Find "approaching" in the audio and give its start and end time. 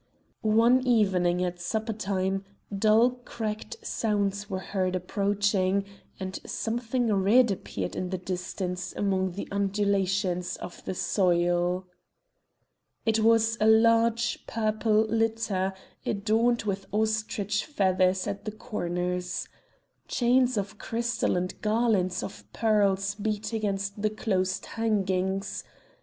4.95-5.85